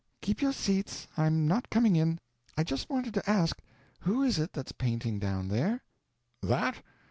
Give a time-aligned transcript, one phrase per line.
[0.23, 2.17] "Keep your seats, I'm not coming in.
[2.57, 3.59] I just wanted to ask,
[3.99, 5.83] who is it that's painting down there?"
[6.41, 6.77] "That?